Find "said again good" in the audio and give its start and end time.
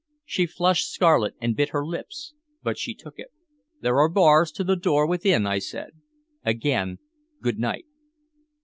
5.59-7.59